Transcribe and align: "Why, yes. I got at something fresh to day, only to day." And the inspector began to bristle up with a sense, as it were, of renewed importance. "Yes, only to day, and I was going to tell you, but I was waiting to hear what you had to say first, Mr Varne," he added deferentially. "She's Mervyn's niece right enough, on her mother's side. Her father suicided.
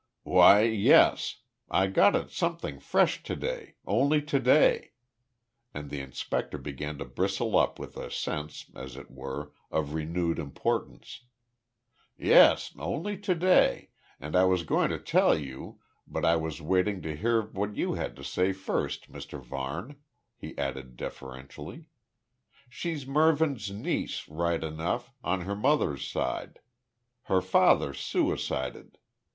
"Why, 0.23 0.63
yes. 0.63 1.41
I 1.69 1.85
got 1.85 2.15
at 2.15 2.31
something 2.31 2.79
fresh 2.79 3.21
to 3.21 3.35
day, 3.35 3.75
only 3.85 4.19
to 4.23 4.39
day." 4.39 4.93
And 5.75 5.91
the 5.91 5.99
inspector 6.01 6.57
began 6.57 6.97
to 6.97 7.05
bristle 7.05 7.55
up 7.55 7.77
with 7.77 7.95
a 7.97 8.09
sense, 8.09 8.71
as 8.73 8.95
it 8.95 9.11
were, 9.11 9.51
of 9.69 9.93
renewed 9.93 10.39
importance. 10.39 11.25
"Yes, 12.17 12.73
only 12.79 13.15
to 13.19 13.35
day, 13.35 13.89
and 14.19 14.35
I 14.35 14.45
was 14.45 14.63
going 14.63 14.89
to 14.89 14.97
tell 14.97 15.37
you, 15.37 15.79
but 16.07 16.25
I 16.25 16.35
was 16.35 16.63
waiting 16.63 17.03
to 17.03 17.15
hear 17.15 17.39
what 17.43 17.75
you 17.77 17.93
had 17.93 18.15
to 18.15 18.23
say 18.23 18.53
first, 18.53 19.11
Mr 19.11 19.39
Varne," 19.39 19.97
he 20.35 20.57
added 20.57 20.97
deferentially. 20.97 21.85
"She's 22.71 23.05
Mervyn's 23.05 23.69
niece 23.69 24.27
right 24.27 24.63
enough, 24.63 25.11
on 25.23 25.41
her 25.41 25.55
mother's 25.55 26.07
side. 26.07 26.57
Her 27.25 27.39
father 27.43 27.93
suicided. 27.93 28.97